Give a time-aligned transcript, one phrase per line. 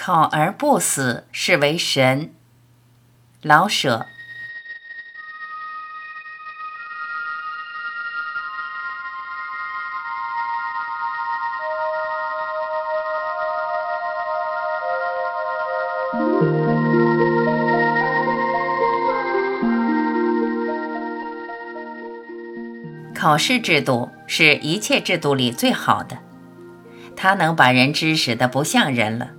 [0.00, 2.32] 考而不死，是为神。
[3.42, 4.06] 老舍。
[23.12, 26.18] 考试制度是一切制度里最好的，
[27.16, 29.32] 它能把人知识的不像人了。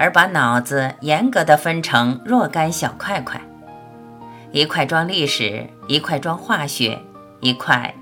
[0.00, 3.38] 而把脑子严格的分成若干小块块，
[4.50, 6.98] 一块装历史，一块装化学，
[7.40, 7.94] 一块。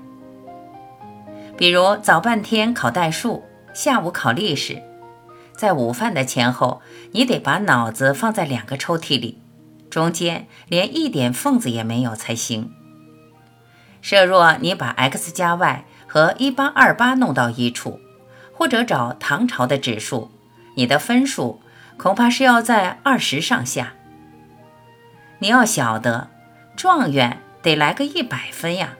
[1.57, 4.81] 比如早半天考代数，下午考历史，
[5.57, 9.37] 在午饭的前后，你得把脑子放在两个抽屉里，
[9.89, 12.71] 中间连一点缝子也没有才行。
[14.01, 17.99] 设若你把 x 加 y 和一八二八弄到一处，
[18.53, 20.31] 或者找唐朝的指数，
[20.75, 21.59] 你的分数。
[21.99, 23.93] 恐怕是要在二十上下。
[25.39, 26.29] 你要晓得，
[26.77, 28.93] 状元得来个一百分呀，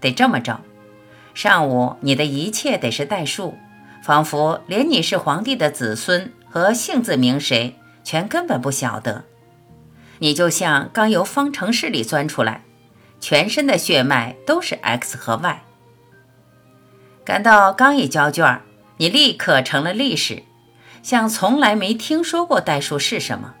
[0.00, 0.62] 得这么着。
[1.34, 3.58] 上午你的一切得是代数，
[4.02, 9.24] 仿佛连你是皇帝的子孙和姓字名谁，全根本不晓得。
[10.20, 12.62] 你就像刚由方程式里钻出来，
[13.20, 15.62] 全身的血脉都是 x 和 y。
[17.22, 18.62] 感到刚一交卷，
[18.96, 20.42] 你立刻成了历史。
[21.02, 23.54] 像从来没听说过代数是什么。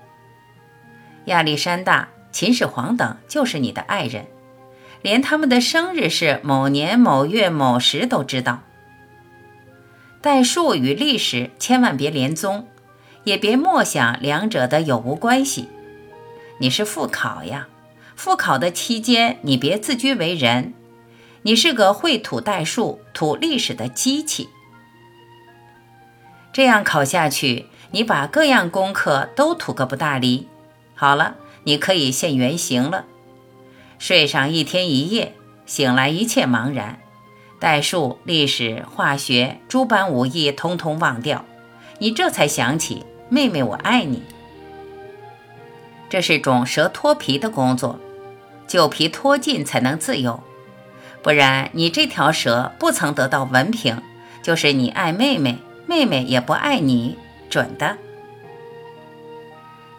[1.26, 4.26] 亚历山大、秦始皇等就是你的爱人，
[5.02, 8.62] 连他们的生日是某年某月某时都知道。
[10.20, 12.66] 代数与历史千万别连宗，
[13.24, 15.68] 也别默想两者的有无关系。
[16.58, 17.68] 你是复考呀，
[18.16, 20.74] 复考的期间你别自居为人，
[21.42, 24.48] 你是个会吐代数、吐历史的机器。
[26.58, 30.48] 这样考下去，你把各样功课都吐个不大离。
[30.96, 33.04] 好了，你可以现原形了。
[34.00, 35.36] 睡上一天一夜，
[35.66, 36.98] 醒来一切茫然，
[37.60, 41.44] 代数、历史、化学诸般武艺通通忘掉，
[42.00, 44.24] 你这才想起妹妹，我爱你。
[46.08, 48.00] 这是种蛇脱皮的工作，
[48.66, 50.42] 旧皮脱尽才能自由，
[51.22, 54.02] 不然你这条蛇不曾得到文凭，
[54.42, 55.58] 就是你爱妹妹。
[55.88, 57.16] 妹妹也不爱你，
[57.48, 57.96] 准的。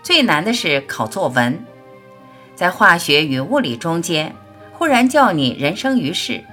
[0.03, 1.65] 最难的是考作文，
[2.55, 4.35] 在化学与物理中间，
[4.71, 6.43] 忽然叫你人生于世，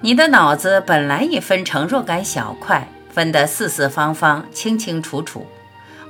[0.00, 5.46] 你的脑子本来已分成若干小块，分得四四方方、清清楚楚，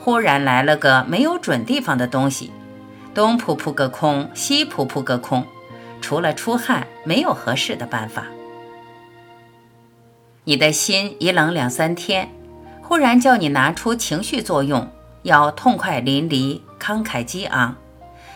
[0.01, 2.51] 忽然来了个没有准地方的东西，
[3.15, 5.47] 东扑扑个空，西扑扑个空，
[6.01, 8.25] 除了出汗，没有合适的办法。
[10.47, 12.31] 你的心一冷两三天，
[12.83, 14.91] 忽然叫你拿出情绪作用，
[15.23, 17.77] 要痛快淋漓、慷慨激昂。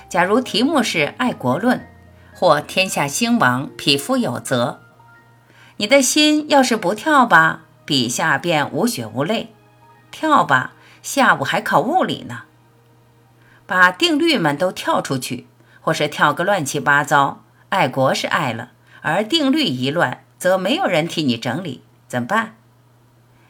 [0.09, 1.87] 假如题目是爱国论，
[2.35, 4.81] 或天下兴亡、匹夫有责，
[5.77, 9.49] 你的心要是不跳吧，笔下便无血无泪；
[10.11, 12.45] 跳吧，下午还考物理呢。
[13.67, 15.47] 把定律们都跳出去，
[15.83, 17.45] 或是跳个乱七八糟。
[17.69, 18.71] 爱国是爱了，
[19.03, 21.83] 而定律一乱，则没有人替你整理。
[22.09, 22.55] 怎么办？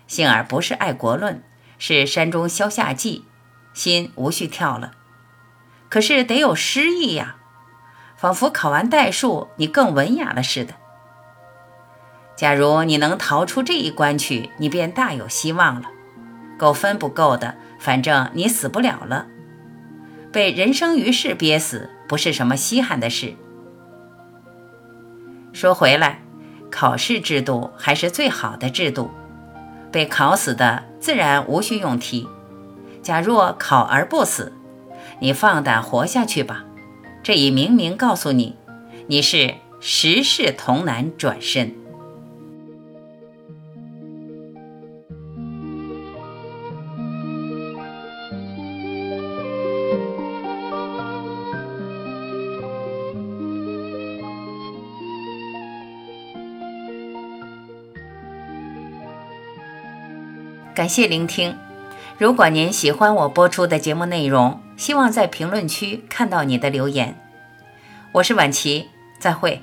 [0.07, 1.43] 幸而不是爱国论，
[1.79, 3.25] 是山中消夏季，
[3.75, 4.93] 心无需跳了。
[5.89, 7.37] 可是得有诗意呀，
[8.17, 10.75] 仿佛考完代数，你更文雅了似的。
[12.37, 15.91] 假如你能逃出这一关去，你便大有希望了。
[16.59, 19.27] 够分不够的，反正你死不了了。
[20.33, 23.35] 被人生于世憋死，不是什么稀罕的事。
[25.53, 26.23] 说回来。
[26.71, 29.11] 考试制度还是最好的制度，
[29.91, 32.29] 被考死的自然无需用题。
[33.03, 34.53] 假若考而不死，
[35.21, 36.65] 你放胆活下去吧。
[37.23, 38.57] 这已明明告诉你，
[39.07, 41.75] 你是十世童男转身。
[60.79, 61.59] 感谢聆听。
[62.19, 67.17] 如果您喜欢我播出的节目内容，希望在评论区看到你的留言。
[68.13, 68.87] 我是婉琪，
[69.19, 69.61] 再会。